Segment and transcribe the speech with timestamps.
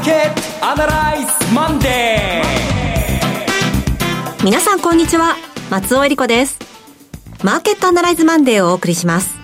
[0.00, 4.44] ーケットアナライズマンデー。
[4.44, 5.36] 皆さんこんにちは。
[5.70, 6.58] 松尾英里子です。
[7.44, 9.36] マーケットアナライズマンデーをお送りします。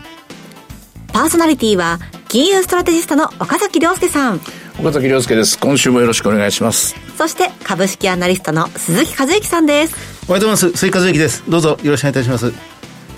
[1.13, 1.99] パーソナリティは
[2.29, 4.41] 金融ストラテジストの岡崎良介さん。
[4.81, 5.59] 岡崎良介です。
[5.59, 6.97] 今週もよろしくお願いします。
[7.19, 9.95] そして株式アナリストの鈴木一之さんです。
[10.27, 10.79] おはようございます。
[10.79, 11.45] 鈴木一之です。
[11.51, 12.55] どうぞよろしくお願いいたします。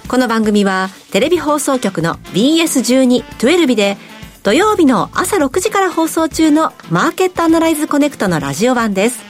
[0.09, 3.97] この番組はテレビ放送局の BS12-12 で
[4.42, 9.20] 土曜日の朝6時から放送中のマーケットアナライズコネクトのラジオ版です。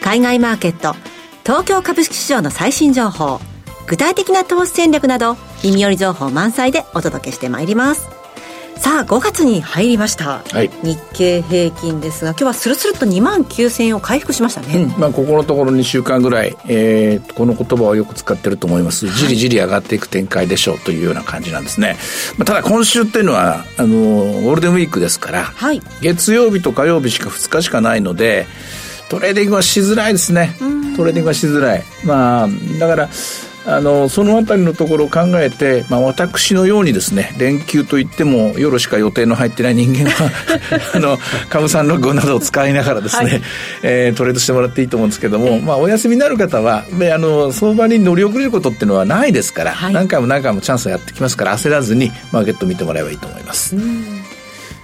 [0.00, 0.94] 海外マーケット、
[1.44, 3.40] 東京株式市場の最新情報、
[3.86, 8.08] 具体的な投資戦略など、耳寄り情報満載でお届けしてまいります。
[8.80, 19.06] さあ5月に入りました、はい、日経平均ですが今日はスルスルと2万9000円を回復しましたね、うん、まあ、ここのところ2週間ぐらい、えー、この言葉をよく使ってると思います。
[19.10, 21.98] じりじり上がっていく展開でしょうというような感じなんですね、
[22.38, 28.46] まあ、ただ今週っていうのはあのゴールデンウィークですから、はい、月曜日と火曜日しか2日しかないので
[29.10, 30.56] トレーディングはしづらいですね。
[30.96, 31.82] トレーディングはしづらい。
[32.06, 33.08] まあだから
[33.66, 40.30] あのそのあたりのところを考えて、まあ、私のようにですね連休といっても夜しか予定の入ってない人間は
[40.94, 43.42] あの株三六五などを使いながらですね、はい、
[43.82, 53.74] えー、トレードしてもらっていいと思うんですけども、まあ、お休みになる方はあの相場に乗り遅れることっていうのはないですから、はい、何回も何回もチャンスをやってきますから焦らずにマーケット見てもらえばいいと思います。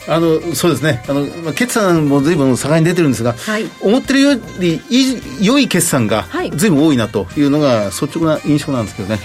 [0.08, 1.02] あのそうですね。
[1.08, 6.70] あの、まあ、決算もずいぶん差が出てるんですが、はい、思ってるよりい良い決算がずい。
[6.70, 9.20] ぶん多いなというのが率直な印象なんですけどね。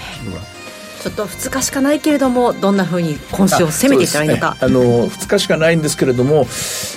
[1.02, 6.42] ちょっと2日しかないけれどもどんなふうに今週を攻めていったらいいのか、ね、あの2日しかないんですけれども、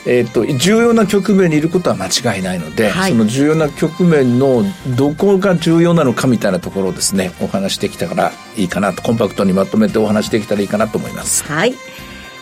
[0.06, 4.64] えーと、重要な局面にいることは間違いないので、はい、その重要な局面の
[4.96, 11.44] どこが重要なのかみたいなところをですねお話できたからいいかなとコンパクトにまとめてお話できたらいいかなと思います。
[11.44, 11.74] はい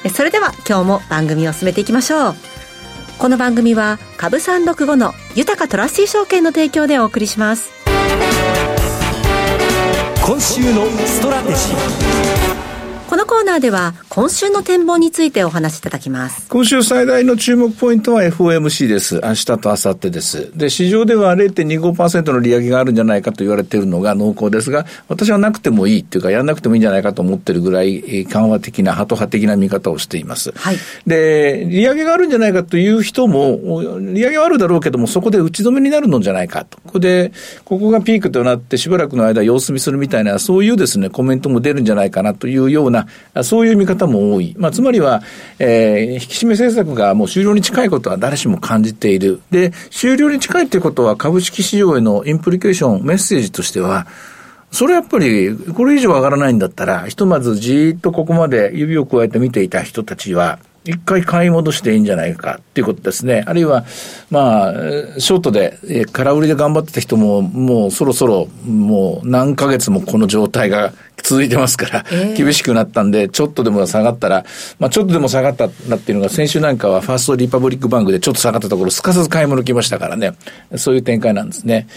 [0.09, 2.35] それでは今日も番組を進めていきましょう。
[3.17, 7.71] この番組は株三六五の豊トラスティ証券の提供でお送りします。
[10.25, 13.09] 今週のストラテジー。
[13.09, 16.47] このコーナーでは今週の展望についてお話しいただきます。
[16.49, 19.21] 今週最大の注目ポイントは FOMC です。
[19.23, 20.51] 明日と明後日です。
[20.57, 30.51] で、市場では0.25%の利上げがあるんじゃないかと言われているのが濃厚ですが、私はなくてもいいっていうか、やらなくてもいいんじゃないかと思ってるぐらい、緩和的な、ハト派的な見方をしています。
[30.55, 30.77] はい。
[31.07, 36.77] で、利上げがあるんじゃないかという人も、利上げはあるだろうけども、そこで打ち止めになるのじゃないかと。
[36.85, 37.31] ここで、
[37.65, 43.07] ここがピークとなってしばらくの間様子見するみたいな、そういうですね、コメントも出るんじゃないかなというような、
[43.43, 44.55] そういう見方も多い。
[44.57, 45.23] まあ、つまりは、
[45.59, 49.41] えー、引き締め政策がもう終了に近いことは誰しも感じている。
[49.49, 54.07] で、終了に近いということは株式市場へのインプリケーション、メッセージとしては、
[54.71, 63.43] それやっぱり、これ以上上がらないんだったら、ひとまずじーっとここまで指を加えて見ていた人たちは、一回買い戻していいんじゃないかっていうことですね。
[63.47, 63.85] あるいは、
[64.29, 64.73] まあ、
[65.17, 72.05] ショートで、空売りで頑張ってた人も、もうそろそろ、もう何ヶ月もこの状態が続いてますから、
[72.35, 74.45] 厳しくなったんで、ちょっとでも下がったら、
[74.77, 80.33] まあちょっとでも下がったなっていうのが、先週なんかはファーストリパブリックバンクでちょっと下がったところ、すかさず買い物来ましたからね。
[80.75, 81.87] そういう展開なんですね。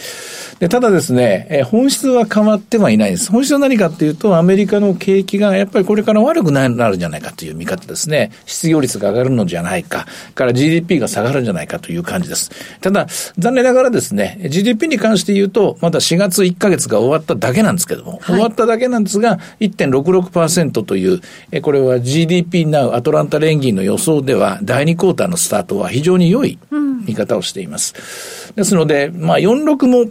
[0.61, 3.33] で、ただですね、え本質は変わってはいないです。
[3.33, 8.31] 本質は何かっていうと、アメリカの景気がやっぱりこれから悪くなるんじゃないかという見方ですね。
[8.47, 12.51] 失業率が上がるのじゃないか、から GDP が下がるんじゃないかという感じです。
[12.81, 13.07] ただ、
[13.39, 21.21] 残念ながらですね、GDP に関して言うと、まだ4月1ヶ月が終わっただけなんですけども、はい、終わっただけなんですが、1.66%という、
[21.53, 26.59] えこれは GDP ナウアトランタ連銀の予想では、第2クォーターのスタートは非常に良い
[27.07, 27.95] 見方をしています。
[28.51, 30.11] うん、ですので、まあ46も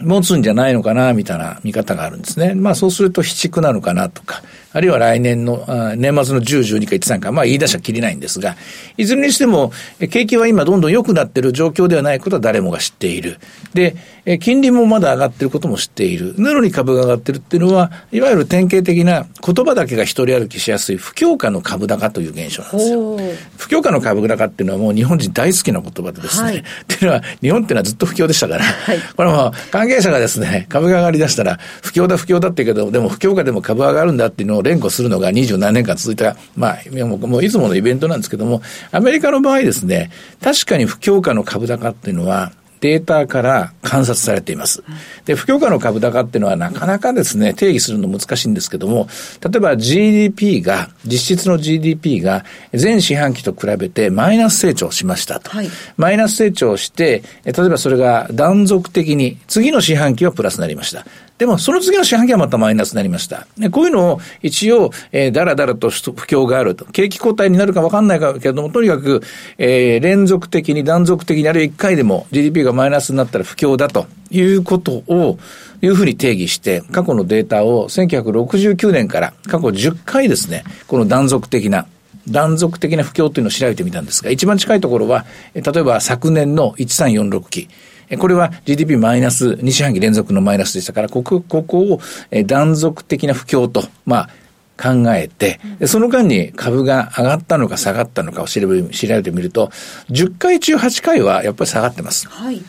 [0.00, 2.54] 持つんじゃないのかな、みたいな見方があるんですね。
[2.54, 4.42] まあそうすると、非畜なのかなとか、
[4.74, 5.64] あるいは来年の、
[5.96, 8.56] 年末の10、12か13か、まあ言い出しはきりないんですが、
[8.96, 9.72] いずれにしても、
[10.10, 13.38] 景気は今どんどん良くなっている状況ではないことは誰もが知っている。
[13.72, 13.96] で、
[14.40, 16.34] 金利もまだ上がっていることも知っている。
[16.38, 23.18] なのに株が上がっているっていうのは、いわゆる典型的な言葉だけが一人歩きしやすい不況下の株高という現象なんですよ。
[23.58, 40.10] 不況下の株高っていうのはもう日本人大好きな言葉でですね、はい、っていうのは、日本っていうのはずっと不況でしたから、はい、これも関係者がですね、株が上がり出したら、不況だ不況だって言うけど、でも不況下でも株上がるんだっていうのを連呼するのが二十何年間続いた、まあ、もうもういつものイベントなんですけども、アメリカの場合ですね、
[40.42, 42.50] 確かに不況下の株高っていうのは、
[42.84, 44.84] データから観察されています。
[45.24, 49.08] で、不況下の株高っていうのはなかなかですね、定義するの難しいんですけども、
[49.40, 52.44] 例えば GDP が、実質の GDP が
[52.74, 55.50] 全四半期と比べてマイナス成長しましたと。
[55.50, 61.06] はい、マイナス成長して、例えばそれが断続的に、次の四半期はプラスになりました。
[61.38, 63.48] でも、その次の四半期はまたマイナスになりました。
[63.58, 66.84] でこういうのを一応、えー、だらだらと不況があると。
[66.86, 69.20] 景気後退になるか分かんないけども、とにかく、
[69.58, 75.38] えー、連続的に断続的にあるいは1回でも GDP がマイナスになったら不況だということを、
[75.82, 81.86] いうふうに定義して、過去のデータを1969年から過去10回ですね、この断続的な
[82.28, 87.68] 断続的な不況というのを調べてみたんですが、一番近いところは、例えば昨年の1346期。
[88.18, 92.00] これは GDP マイナス、2四半期連続のマイナスでしたから、ここ、ここを
[92.46, 94.30] 断続的な不況と、まあ、
[94.76, 99.70] 考えて、その間に株が上がったのか下がったのかを調べ調べてみると、
[100.10, 102.28] 10回中8回はやっぱり下がってます。
[102.28, 102.62] はい。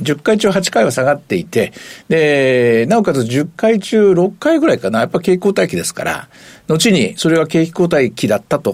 [0.00, 1.72] 10回中8回は下がっていて、
[2.08, 6.28] で、なおかつ10回中6回ぐらいかな、やっぱ景気後退期ですから、
[6.68, 8.72] 後にそれは景気後退期だったと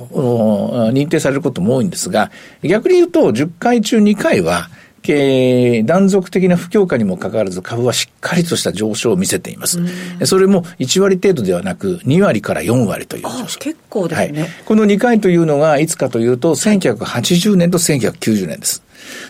[0.92, 2.30] 認定されることも多いんですが、
[2.62, 4.70] 逆に言うと10回中2回は、
[5.02, 9.80] 断続的な不況下にもかかわらず株はしっかりとした上昇を見せています。
[10.24, 13.58] それも1割程度ではなく2割から4割という上昇。
[13.58, 14.50] 結構ですね、はい。
[14.64, 18.82] この2回というのがいつかというと1980年と1990年です。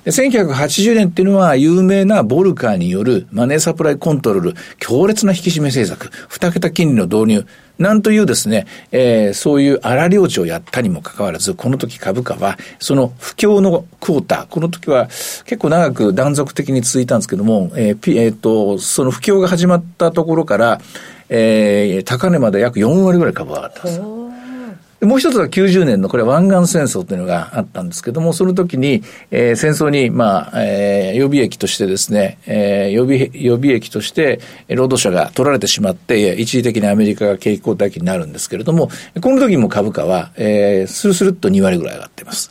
[0.05, 7.47] で1980年っていうのは有名なボルカーによるマネーサプライコントロール、強烈な引き締め政策、二桁金利の導入、
[7.79, 20.81] なんというですね、えー、そういう荒領地をやったにもかかわらず、この時株価は、その不況のクォーター、この時は結構長く断続的に続いたんですけども、えー、えー、と、その不況が始まったところから、
[21.29, 24.28] えー、高値まで約4割ぐらい株が上がったんです。
[25.01, 38.91] もう一つは90年のこれ湾岸戦争というのがあったんですけども、その時に、えー、戦争に、まあ、えー、予備役としてですね、えー、予備、予備役として、労働者が取られてしまって、一時的にアメリカが景気後退期になるんですけれども、
[39.21, 42.51] この時も株価は、えー、スルスルっと2割ぐらい上がっています。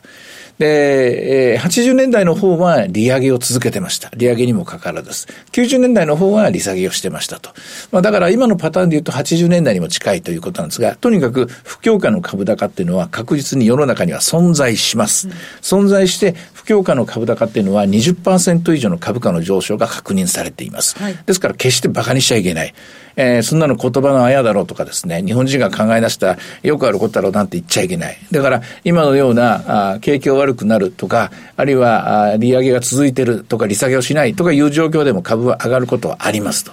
[0.58, 4.10] で、えー、80年代の方は利上げを続けてました。
[4.16, 5.26] 利上げにもかかわらず。
[5.52, 7.50] 90年代の方は利下げをしてましたと。
[7.92, 15.28] まあだから今のパターンで言うと80年代にも近いということなんですが、とにかく不況下の株高っていうのは確実に世の中には存在します。
[15.28, 20.98] うん、存在して不況下の株高っていうのは20%以上の株価の上昇が確認されています。
[20.98, 22.74] はい、ですから決して馬鹿にしちゃいけない。
[23.20, 28.16] えー、そんなの言葉のあやだろうとかですね、日本人が考え出したよくあることだろうなんて言っちゃいけない。
[28.30, 36.72] だから、今のような、あ景気が悪くなるとか、あるいは、あ利上げが続いてるとか、利下げをしないとかいう状況でも株は上がることはありますと。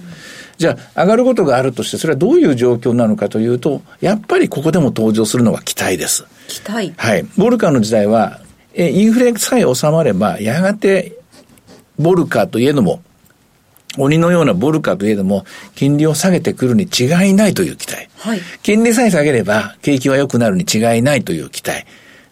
[0.57, 6.25] じゃあ、上がることがあるとして、それはどういう状況なのかというと、やっぱりここでも登場するのは期待です。
[6.47, 7.25] 期待はい。
[7.37, 8.39] ボルカーの時代は、
[8.73, 11.17] えインフレさえ収まれば、やがて、
[11.97, 13.01] ボルカーといえども、
[13.97, 15.45] 鬼のようなボルカといえども、
[15.75, 18.09] 金利を下げてくるに違いないという期待。
[18.17, 21.85] はい、金利さえ下げれば、景気は良くなるに違いないという期待。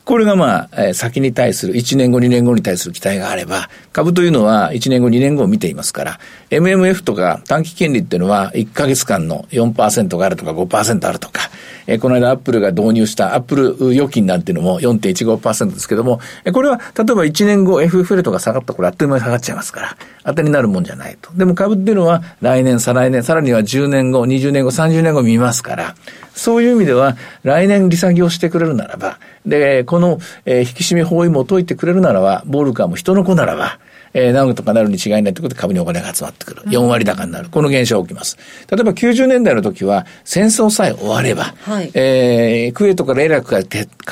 [0.05, 6.19] これがまあ、え先に対する、1年後、2年後に対する期待があれば、株というのは1年後、2年後を見ていますから、
[6.49, 11.49] MMF とか短期金利っていうのは1ヶ月間の4%があるとか5%あるとか、
[11.87, 21.31] えこの間アップルが導入したアップル預金なんていうのも4.15%ですけども、えこれは例えば1年後 FF レートが下がったこれあっという間に下がっちゃいますから、当てになるもんじゃないと。
[21.33, 25.95] でも株っていうのは来年、再来年、さらには10年後、20年後、30年後見ますから、
[26.35, 33.79] そういう意味では来年利下げをしてくれるならば、で、この、え引き締め包囲も解いてくれるならば、ボールカーも人の子ならば、
[34.13, 36.61] えー、何とかなるに違いないということで株にお金が集まってくる。
[36.63, 37.49] 4割高になる。
[37.49, 38.37] この現象が起きます。
[38.69, 43.57] 例えば90年代の時は、戦争さえ終われば、はい、えー、クウェートからイラクか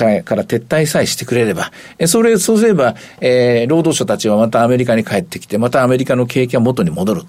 [0.05, 7.21] らから撤退さえしてくれれば、えー、それ、そうすれば、えー、労働者たちはまたアメリカに帰ってきて、またアメリカの景気は元に戻る。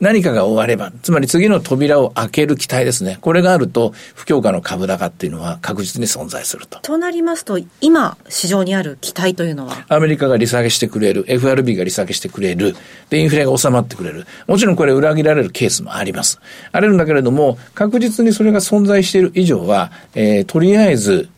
[0.00, 3.16] 何かが終われば、つまり次の扉を開ける期待ですね。
[3.20, 6.80] これがあると、不況下の株高っていうのは確実に存在すると。
[6.80, 9.86] となりますと、今、市場にある期待というのは？
[9.88, 12.76] アメリカが利下げしてくれる、FRB が利下げしてくれる、
[13.08, 14.26] で、インフレが収まってくれる。
[14.46, 16.40] もちろんこれ裏切られるケースもあります。
[16.72, 21.28] あるんだけれども、確実にそれが存在している以上は、えー、とりあえず、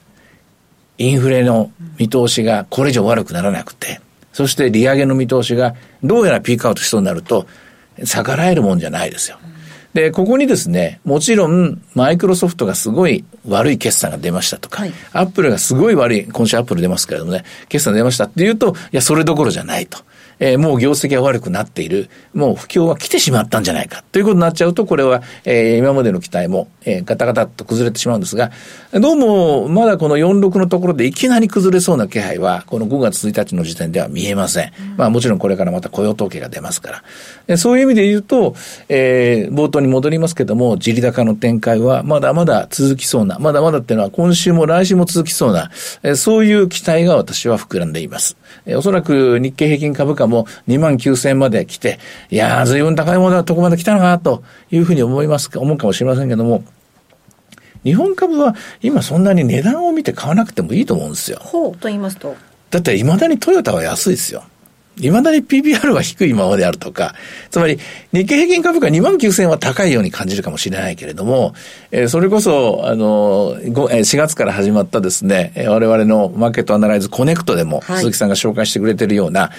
[0.98, 4.00] インフレの見通しがこれ以上悪くならなくて、
[4.32, 7.46] そして利上げの見通しがどうやらピークアウトしそうになると、
[8.04, 9.38] 逆らえるもんじゃないですよ。
[9.94, 19.98] で、ここにですね、もちろん、マイクロソフトがすごい悪い決算が出ましたとか、はい、アップルがすごい悪い、今週アップル出ますけれどもね、決算出ましたっていうと、いや、それどころじゃないと。
[20.38, 28.50] えー、もう業績が悪くなっている、もう不況は来てしまったんじゃないかということになっちゃうと、これは、えー、今までの期待も、えー、ガタガタっと崩れてしまうんですが、
[28.92, 34.72] どうも、まだこの46のところでいきなり崩れそうな気配は、この5月1日の時点では見えません。
[34.92, 37.02] うん、まあもちろんこれからまた雇用統計が出ますから。
[37.48, 38.54] えそういう意味で言うと、
[38.88, 45.70] えー、冒頭に戻りますけども、地利高の展開はまだまだ続きそうな、まだまだっていうのは今週も来週も続きそうな、
[46.02, 48.36] えー、そういう期待が私は膨らんでいます。
[48.66, 51.98] えー、おそらく日経平均株価かも2万9000円まで来て、
[52.30, 56.64] いやー、随分高いものはとこまで来たのかなというふうに思いますか、思うかもしれませんけども、
[57.84, 61.38] 日本株は今そんなに値段を見て買わなくてもいいと思うんですよ。
[61.40, 62.34] ほうと言いますと
[62.70, 64.42] だって未だにトヨタは安いですよ。
[64.96, 67.14] 未だに PBR は低いままであるとか、
[67.50, 67.78] つまり
[68.12, 71.54] 日経平均株価2万9000円は高いように感じるかもしれないけれども、
[71.90, 79.50] えー、それこそ、あの、4月から始まったですね、我々のマーケットアナライズコネクトでも、鈴木さんが紹介してくれているような、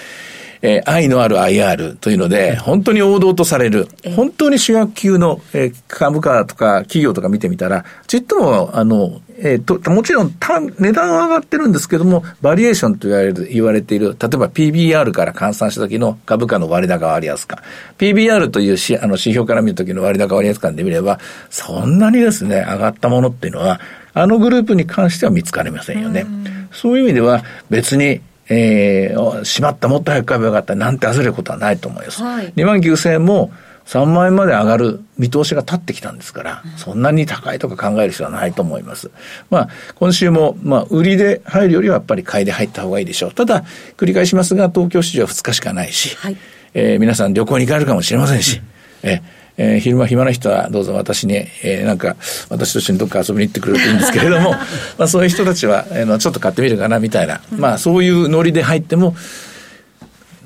[0.62, 10.34] えー、愛のある IR というので、本当に王道とされる、本当に主役級の、えー、株価とか企業とか見てみたら、ちっとも、あの、えー、と、もちろん
[10.78, 17.60] 値段は上がってるんですけども、バリエーションと言われる、言われている、例えば PBR から換算した時の株価の割高割安感。
[17.98, 23.80] PBR というしあの指標から見る時の割高割安感で見れば、そんなにですね、上がったものっていうのは、
[24.12, 26.26] あのグループに関しては見つかりませんよね。
[26.72, 32.22] そういう意味では別にえー、しまった、もっと早く買えばよかったなんて焦ることはないと思います。
[32.22, 33.50] はい、2万9000円も
[33.86, 39.10] 3万円まで上がる見通しが立ってきたんですから、そんなに高いとか考える必要はないと思います。
[39.50, 43.32] まあ、今週も、まあ、売りで入るよりはやっぱり買いで入った方がいいでしょう。
[43.32, 43.64] ただ、
[43.96, 46.36] 繰り返しますが、東京市場は2日しかないし、はい、
[46.74, 48.60] えー、皆さん旅行に行かれるかもしれませんし、
[49.02, 52.16] えーえー、昼間暇な人はどうぞ私に、えー、なんか、
[52.48, 54.52] 私と一緒にどっか遊びに行ってくれるといいんですけれども、
[54.96, 59.16] まあそういう人たちは、えー、ちょっと買ってみるかなみたいな、まあそういうノリで入っても、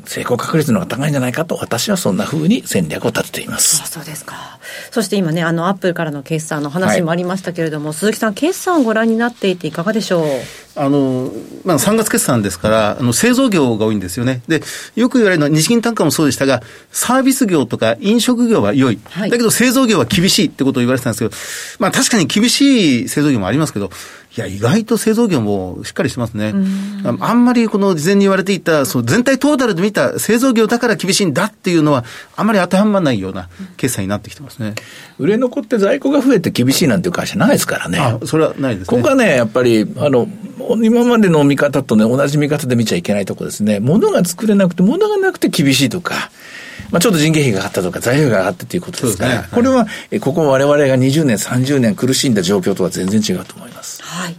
[0.04, 3.88] 成功確率の方が高いんじゃないかと、私はそんなふうに戦略を立てています。
[3.90, 4.59] そうですか。
[4.90, 10.26] そして今ね、あの、アップルからの決算の話もありましたけれども、はい、鈴木さん、決算をご覧になっていていかがでしょう？
[10.75, 11.30] あの、
[11.64, 14.42] まあ、3月決算ですから、あの、製造業が多いんですよね。
[14.49, 14.62] で、
[14.97, 18.99] よく言われるのは、日銀単価もそうでしたが、サービス業とか飲食業は良い。
[19.04, 21.37] はい、だけど製造業は厳しいってことを言われてたんですけど、
[21.78, 23.90] まあ、確かに厳しい製造業もありますけど、
[24.34, 26.54] いや、意外と製造業もしっかりしてますね。
[27.20, 34.74] あんまりこの事前に言われていた、その全体トータルで見た製造業だから厳しいんだっていうのは、あんまり当てはまらないような決算になってきてますね。
[35.19, 37.99] 売れ残って在庫が増えて厳しいなんていう会社ないですからね。
[37.99, 38.97] あ、それはないですね。
[38.97, 40.28] ここはね、やっぱり、あの、
[40.83, 43.81] 今までの見方とね、同じ見方で見ちゃいけないところですね。
[43.81, 46.31] 物が作れなくて、物がなくて厳しいとか。
[46.90, 49.87] まあ、ちょっと人件費が上がったとか、材料が上がったということですから、ねはい、これは、
[50.21, 54.02] ここ我々が20年、30年苦しんだ状況とは全然違うと思います。
[54.02, 54.37] はい。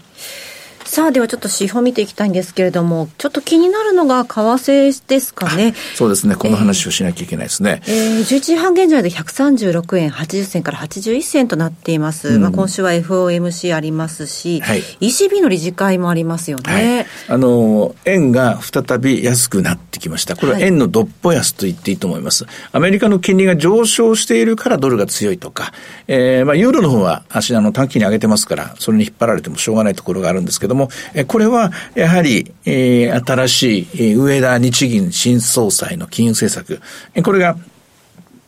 [0.94, 5.74] さあ、ではちょっと指標見ていきたいんですけれども、ちょっと気になるのが為替ですかね。
[5.96, 6.36] そうですね。
[6.36, 7.82] この話をしなきゃいけないですね。
[7.88, 12.36] えー、えー、11時半現在で136円80銭から81銭となっています。
[12.36, 16.98] うん、まあ今週は FOMC ありますし、はい、ECB の理事会もありますよね。
[16.98, 20.36] はい、あの、円が再び安くなってきました。
[20.36, 22.46] これは円のどっぽ安と言っていいと思います。
[22.72, 25.74] アメリカの金利が上昇しているからドルが強いとか、
[26.08, 36.82] えー、まあユーロの方は足あの短期に上げてますから、それに引っ張られてもしょうがないところがあるんですけども、も、これはやはり、えー、新しい上田日銀新総裁の金融政策、
[37.24, 37.58] これが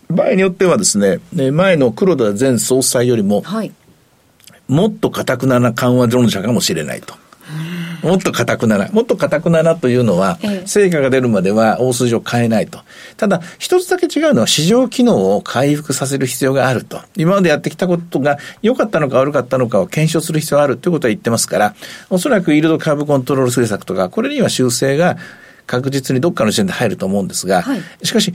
[0.10, 1.20] 場合によってはですね、
[1.52, 3.72] 前の黒田前総裁よりも、はい、
[4.68, 7.16] もっと堅くなな緩和論者かもしれないと。
[8.04, 12.80] もっと硬くなら、もっと硬くならというのは、成果が出るまでは大筋を変えないと。
[13.18, 17.02] ただ、一つだけ違うのは市場機能を回復させる必要があると。
[17.16, 21.76] 今までやってきたことが良かったのか悪かったのかを検証する必要があるということは言ってますから、
[22.10, 25.18] おそらくイールドカーブコントロール政策とか、これには修正が
[25.68, 28.34] 確実にどっかの時点で入ると思うんですが、はい、しかし、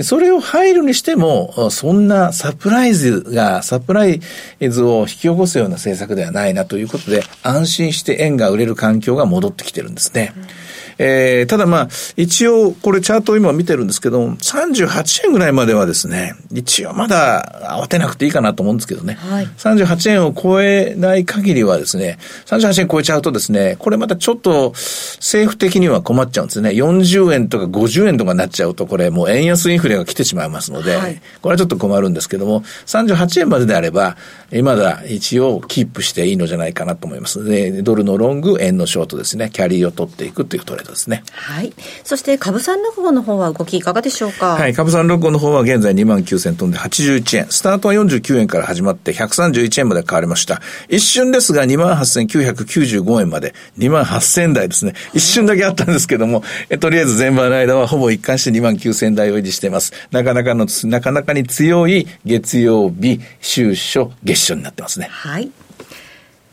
[0.00, 4.20] それを入るにしても、そんなサプライズが、サプライ
[4.60, 10.32] ズを引き起こすような政策ではないなということで、安心して円が売れる環境が戻ってきてるんですね。
[10.36, 10.71] うん
[11.04, 19.14] えー、ただまあ、一応、これチャートを今見てるんですけど、38円ぐらいまではですね、一応まだ慌てなくていいかなと思うんですけどね。
[19.14, 26.70] はい、38円を超えない限りはですね、38円超えちゃうとですね、これまたちょっと政府的には困っちゃうんですね。
[26.70, 34.16] 40円とか50円とかになっちゃうと、これもう円安インフレが来てしまいますので、はい、これはちょっと困るんですけども、38円までであれば、
[34.62, 37.44] まだ一応キープしていいのじゃないかなと思います。
[37.44, 41.24] で、ドルのロング、円のショートですね、キャリーを取っていくというトレードですね。
[41.32, 41.72] はい。
[42.04, 44.54] そして、株三六五の方は動きいかがでしょうか？
[44.54, 44.74] はい。
[44.74, 47.46] 株三六五の方は現在2万9000飛んで81円。
[47.50, 50.60] スタートは49円から始まって131円まで買われました。
[50.88, 54.94] 一瞬ですが2万8995円まで2万8000台ですね。
[55.14, 59.92] 一瞬だけあったんですけども、えとりあえず前場の間はほぼ一貫して2万9000台を維持しています。
[60.10, 65.08] なかなかの、なかなかに強い月曜日、週初、月初になってますね。
[65.10, 65.50] はい。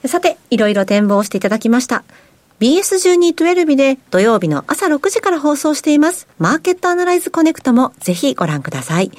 [0.06, 2.04] さて、いろいろ展望していただきました。
[2.60, 6.28] BS1212 で土曜日の朝6時から放送しています。
[6.38, 9.12] マーケットアナライズコネクトもぜひご覧ください。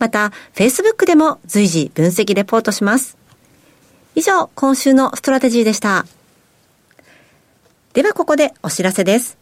[0.00, 3.16] また、Facebook でも随時分析レポートします。
[4.16, 6.06] 以上、今週のストラテジーでした。
[7.92, 9.38] ではここでお知らせです。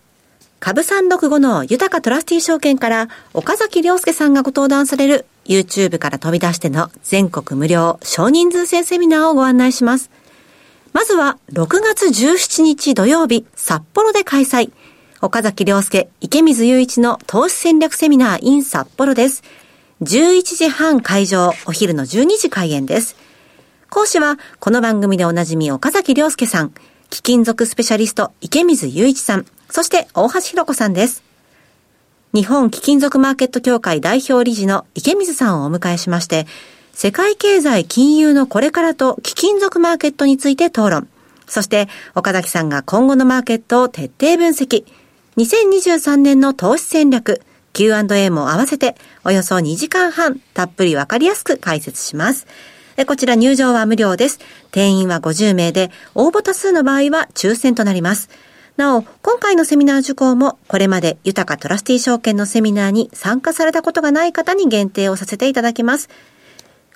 [0.60, 10.10] 株365の豊かトラスティー証券から岡崎良介さんがご登壇される YouTube から飛び出しての全国無料少人数制セミナーをご案内します。
[10.96, 14.72] まずは6月17日土曜日札幌で開催。
[15.20, 19.42] 岡崎良介、池水雄一の投資戦略セミナー in 札幌です。
[20.00, 23.14] 11時半会場、お昼の12時開演です。
[23.90, 26.72] 講師は、この番組でおなじみ岡崎良介さん、
[27.10, 31.22] 貴金属スペシャリスト池水雄一さん、そして大橋弘子さんです。
[32.32, 36.46] 日本貴金属マーケット協会代表理事の池水さんをお迎えしまして、
[36.96, 41.08] 世界経済金融のこれからと貴金属マーケットについて討論。
[41.46, 44.86] そして、岡崎さんが今後のマーケットを徹底分析。
[45.36, 47.42] 2023年の投資戦略、
[47.74, 52.46] Q&A も合わせて、およそ2時間半、たっぷりわかりやすく解説します。
[53.06, 54.40] こちら入場は無料です。
[54.70, 58.30] 定員は50名で、応募多数の場合は抽選となります。
[58.78, 66.08] なお、今回のセミナー受講も、これまで豊かトラスティ証券のセミナーに参加されたことがない方に限定をさせていただきます。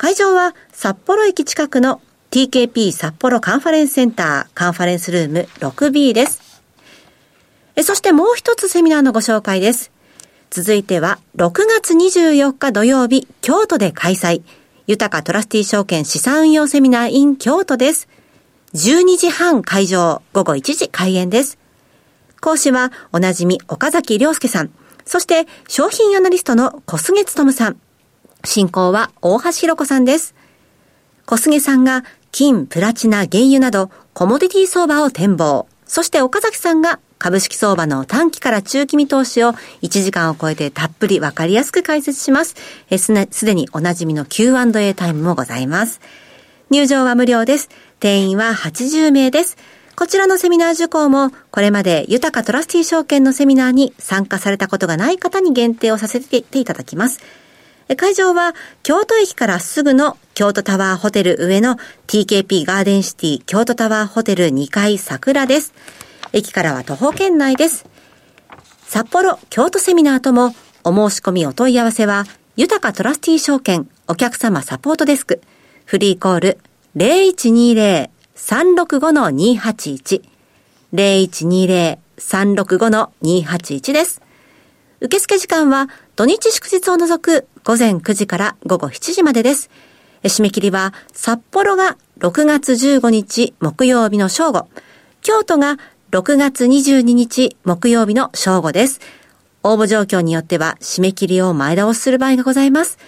[0.01, 6.63] 会場は、札幌駅近くの TKP 札幌カンファレンスセンターカンファレンスルーム 6B です。
[7.77, 9.93] えそしてもう一つセミナーのご紹介です。
[10.49, 14.41] 続いては、6月24日土曜日、京都で開催。
[14.87, 18.09] 豊かトラスティ証券資産運用セミナー in 京都です。
[18.73, 21.59] 12時半会場、午後1時開演です。
[22.41, 24.71] 講師はおなじみ岡崎良介さん、
[25.05, 27.79] そして商品アナリストの小菅勤さん。
[28.45, 30.35] 進行は大橋弘子さんです。
[31.27, 35.67] 小菅さんが金、プラチナ、原油などコモディティ相場を展望。
[35.87, 42.55] そして岡崎さんが株式相場の短期から中期見通しを1時間を超えてたっぷりわかりやすく解説します。
[42.97, 46.01] すでにおなじみの Q&A タイムもございます。
[46.71, 47.69] 入場は無料です。
[47.99, 49.57] 定員は80名です。
[49.97, 57.21] こちらのセミナー受講も、これまで豊かトラスティ証券のセミナーに参加されたことがない方に限定をさせていただきます。
[57.97, 65.73] 会場は、京都駅からすぐの京都タワーホテル上の TKP ガーデンシティ京都タワーホテル2階桜です。
[66.33, 67.87] 駅からは徒歩圏内です。
[68.87, 72.25] 札幌京都セミナーともお申し込みお問い合わせは、
[72.57, 75.41] 豊かトラスティ証券お客様サポートデスク、
[75.85, 76.59] フリーコール
[76.97, 80.23] 0120 365-281。
[80.95, 84.21] 0120-365-281です。
[85.01, 89.71] 受付時間は土日祝日を除く午前9時から午後7時までです。
[90.23, 94.69] 締め切りは札幌が6月15日木曜日の正午、
[95.21, 95.77] 京都が
[96.11, 99.01] 6月22日木曜日の正午です。
[99.63, 102.99] 応募状況によっては締め切りを前倒しする場合がございます。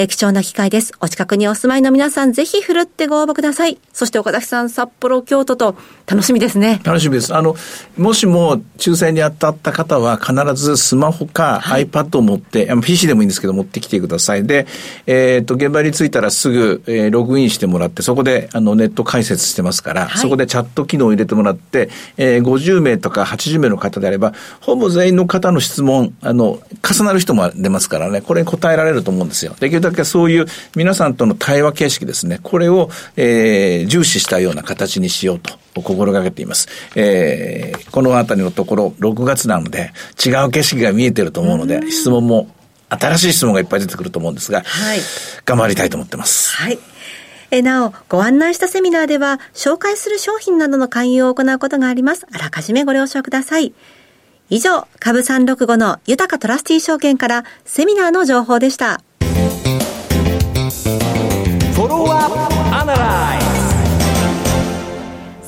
[0.00, 0.92] え貴重な機会です。
[1.00, 3.78] お近くにお住まいの皆さん、ぜひふるってご応募ください。
[3.92, 5.74] そして岡崎さん、札幌、京都と、
[6.06, 6.80] 楽しみですね。
[6.84, 7.34] 楽しみです。
[7.34, 7.56] あの、
[7.96, 14.46] もしも抽選に当たった方は、必ずスマホか iPad を持って、はい、PC でもいいんですけど、持ってきてください。
[14.46, 14.68] で、
[15.08, 29.56] えっ、ー、と、現場に着いたらすぐ、えー、ログインしてもらって、そこで、あの、ネット解説してますから、はい、そこでチャット機能を入れてもらって、えー、50名とか80名の方であれば、ほぼ全員の方の質問、あの、重なる人も出ますからね、これに答えられると思うんですよ。
[29.58, 30.46] できるだけそういう
[30.76, 36.68] 皆さんとの対話形式ですね、これを、えー、重視したような形にしようと心がけています。
[36.94, 39.92] えー、このあたりのところ、6月なので、
[40.24, 42.48] 違う景色が見えてると思うので、質問も、
[42.90, 45.00] 新しい質問がいっぱい出てくると思うんですが、はい、
[45.44, 46.56] 頑張りたいと思ってます。
[46.56, 46.78] はい。
[47.50, 52.26] えなお、ご案内したセミナーでは、紹介する商品などの勧誘を行うことがあります。
[52.30, 53.72] あらかじめご了承ください。
[54.50, 59.00] 以上、株365の豊かトラスティ証券からセミナーの情報でした。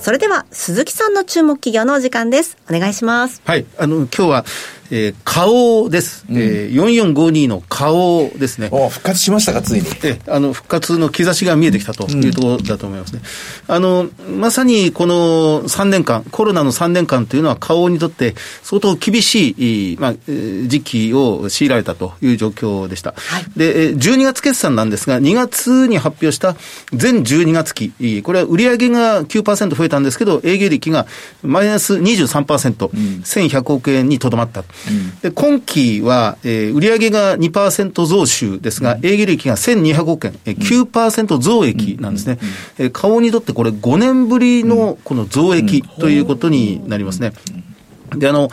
[0.00, 2.56] それでは、鈴木さんの注目企業のお時間です。
[2.68, 3.42] お願いします。
[3.44, 3.66] はい。
[3.78, 4.44] あの、今日は、
[4.90, 6.24] えー、花王です。
[6.28, 8.68] うん、えー、4452の花王ですね。
[8.72, 9.86] お復活しましたか、ついに。
[10.02, 13.20] えー、あの、復活の兆しが見えてきたというところだと思いますね。
[13.68, 20.14] うん、あの、まさにこの3年間、コロナの3年間というのは花王にとって相当厳しい、まあ、
[20.66, 23.14] 時期を強いられたという状況でした。
[23.16, 26.56] はい、で、12月決算なんですが、2月に発表した
[26.92, 31.06] 全12月期、これは売上が9%増えたんですけど、営業利益が
[31.42, 34.64] マイナス23%、うん、1100億円にとどまった。
[35.22, 42.38] で今期は、えー、売上が2%増収ですが、営業利益が1200億円、えー、9%増益なんですね。
[42.78, 47.32] えー、花王にとってこれ5年ぶりのこの増益ということになりますね。
[48.16, 48.50] で、あの、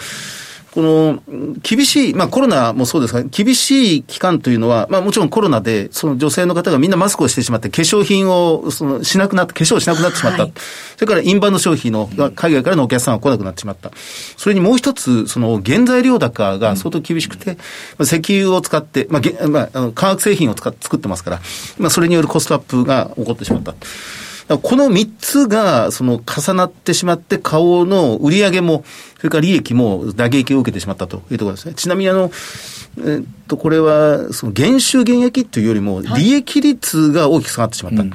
[0.78, 1.24] この、
[1.64, 10.44] 厳しい、まあコロナもそうですが、厳しい期間というのは、まあもちろんコロナで、その女性の方がみんなマスクをしてしまって、化粧品を、その、しなくなって、化粧をしなくなってしまった。
[10.44, 10.54] はい、
[10.96, 13.90] それからインバウンド消費の、海外からのお客さんが来なくなってしまった。
[14.38, 17.58] それにもう一つ、その、原材料高が相当厳しくて、
[17.98, 21.42] うん、石油を使って、まあ、まあ、あの化学製品を使って作ってますから、
[21.80, 23.74] まあそれによるコストアップが起こってしまった。
[24.56, 28.86] この3つが、その、重なってしまって、花王の売り上げも、
[29.18, 31.74] それから利益も打撃を受けてしまったというところですね。
[31.74, 32.32] ちなみにあの、
[33.00, 38.02] えっと、これは、その減収減益というよりも、利益率が大きく下がってしまった。
[38.02, 38.12] はい、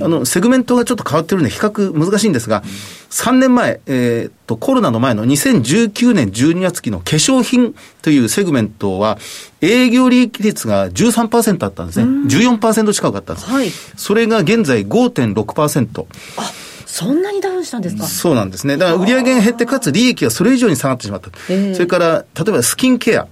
[0.00, 2.62] あの、セグメントがちょっと変わってるんで、比較難しいんですが、
[3.10, 9.18] 3年前、えー、っと、コロナの前の2019年12月期の化粧品というセグメントは、
[9.60, 12.04] 営業利益率が13%あったんですね。
[12.04, 13.48] 14%近くあったんです。
[13.48, 13.70] はい。
[13.96, 16.06] それが現在5.6%。
[16.36, 16.52] あ
[16.90, 18.04] そんなにダウンしたんですか？
[18.06, 18.76] そうなんですね。
[18.76, 21.30] だから売上が減って、かつ利益がそれ以上に下がってしまった。
[21.46, 23.28] それから、例えばスキンケア。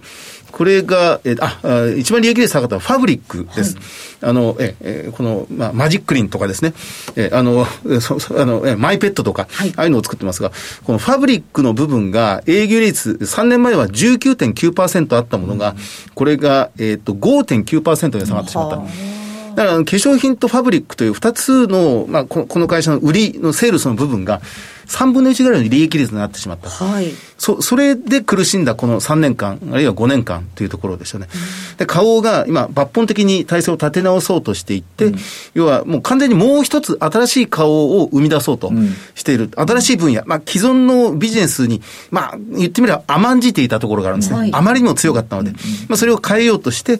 [0.50, 3.74] これが、えあ、一番利益率下がったのはファブリックです。
[3.74, 3.84] はい、
[4.30, 6.72] あの、え、え、この、まあ、マジックリンとかですね、
[7.16, 7.66] え、あの、
[8.00, 10.50] そあのえマイペットとか、はい、ああいうのを作ってますが、
[10.84, 15.76] このファブリックの部分が営業率、3年前は19.9%あったものが、
[16.14, 19.17] これが、えっ、ー、と、5.9%に下がってしまった。
[19.58, 24.40] だから、化粧品とファブリックという二つの、まあ、この会社の売りのセールスの部分が、
[24.88, 26.70] 3分の1ぐらいの利益率になってしまった。
[26.70, 27.12] はい。
[27.36, 31.28] そ、それで苦しんだこの3年間、あるいは5年間というところでしたね。
[31.32, 35.16] うん、で、花王が今、抜本的に体制を立て直そうとしていって、うん、
[35.54, 38.72] 要はもう完全にもう一つ新しい花王を生み出そうと
[39.14, 39.50] している。
[39.56, 44.38] うん、新しい分野、まあ既存のビジネスに、まあ言ってみれば甘んじていたところがあるんですね。
[44.38, 45.52] はい、あまりにも強かったので、
[45.88, 46.98] まあそれを変えようとして、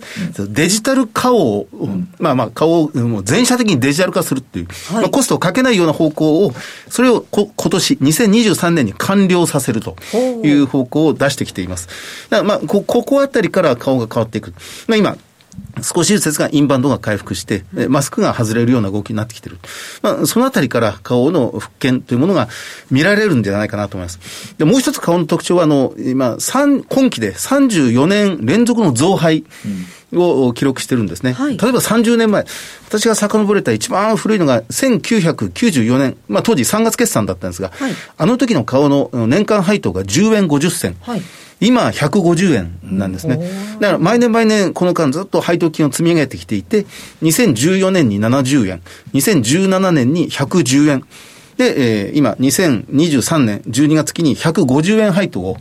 [0.51, 1.66] デジタル花王、
[2.18, 6.53] まあまあ花王、もう全社的にデジタル化するっていう、はい、まあコストをかけないような方向を、
[6.88, 9.97] それをこ今年、2023年に完了させると
[10.45, 11.88] いう方向を出してきています。
[12.31, 14.55] だからまあ、こ、ここあたりから顔が変わっていく。
[14.87, 15.17] まあ今、
[15.83, 19.59] 少しずつですが、インバウンドが回復して、マスクが外れるような動きになってきている。
[20.03, 22.49] まあ、そのあたりから顔の復権というものが
[22.91, 24.55] 見られるんじゃないかなと思います。
[24.59, 29.45] で、もう一つ顔の特徴は、あの、今、三、今期で34年連続の増配。
[30.14, 31.33] を記録してるんですね。
[31.33, 32.44] はい、例えば30年前、
[32.88, 40.97] 私が遡れた一番古いのが1994年、まあ当時3月決算だったんですが、はい、あの時の顔の年間配当が10円50銭。
[41.01, 41.23] はい
[41.61, 43.37] 今、150円なんですね。
[43.81, 46.87] だから毎年毎年この間ずっと配当金を積み上げてきていて、
[47.23, 48.81] 2014年に70円、
[49.12, 51.05] 2017年に110円。
[51.57, 55.57] で、えー、今、2023年12月期に150円配当を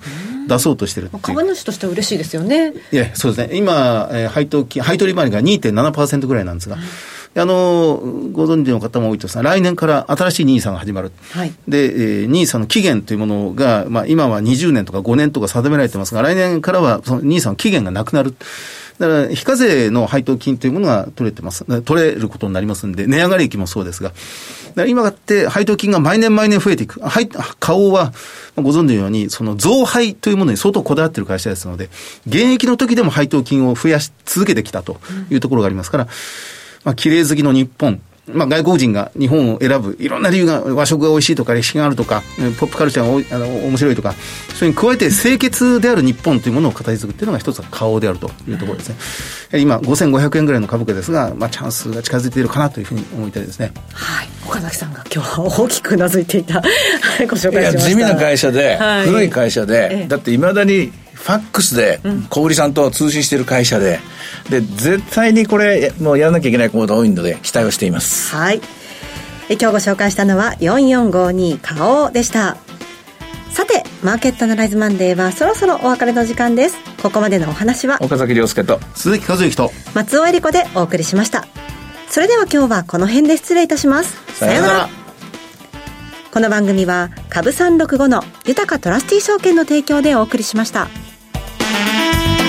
[0.47, 2.73] 出そうとしてる株主としては嬉しいですよね。
[2.91, 3.57] いや、そうですね。
[3.57, 6.77] 今、えー、配当金、配当利回りが2.7%ぐらいなんですが、
[7.35, 11.11] あの、ご存知の方も多いとさ、来年から新しい NISA が始まる。
[11.31, 18.33] はい、で、えー、NISA の期限というものが、まあ、今は20年とか5年とか定められてますが、来年からはその NISA の期限がなくなる。
[18.99, 21.65] だから、非課税の配当金というものが取れてます。
[21.83, 24.11] 取れることになりますんで、値上がり益もそうですが。
[24.87, 26.99] 今がって配当金が毎年毎年増えていく。
[27.01, 27.29] はい、
[27.59, 28.13] 花王は、
[28.55, 31.89] ご存知のように、その増配というものに相当こだわっている会社ですので、
[32.25, 34.97] 現役の時でも配当金を増やし続けてきたと
[35.29, 36.07] いうところがありますから、
[36.83, 38.01] まあ、綺麗好きの日本、
[38.33, 42.23] まあ、外国人が日本を選ぶ、いろんな理由が、和食が美味しいとか、歴史があるとか、
[42.59, 44.15] ポップカルチャーがあの面白いとか、
[44.53, 48.89] それに加えて清潔である日本というものを形作っているのが一つは顔であるというところです
[49.53, 49.61] ね。
[49.61, 53.71] 今、5500円ぐらいの株価ですが、まあ、チャンスが近づいているかなというふうに思いたいですね。
[53.93, 54.27] はい。
[54.45, 57.59] 岡崎さんが今日は大きくうなずいていたご紹介しました。
[57.59, 61.99] いや、地味な会社で、はい、古い会社で、だっていまだにファックスで
[62.29, 63.99] 小売さんと通信している会社で、
[64.49, 68.35] で、絶対にこれ、もうやらなきゃいけないことが多いので、期待をしています。
[68.35, 68.61] はい。
[69.49, 72.57] え今日ご紹介したのは、4452花王でした。
[73.51, 76.77] さて、マーケットアナライズマンデーはそろそろお別れの時間です。
[77.01, 81.47] ここまでのお話は、岡崎亮介と鈴木和之と松尾恵理子でお送りしました。
[82.09, 84.15] それでは今日はこの辺で失礼いたします。
[84.35, 84.89] さようなら。
[86.31, 90.87] この番組は株365の豊かトラスティ証券の提供でお送りしました。
[91.67, 92.46] Música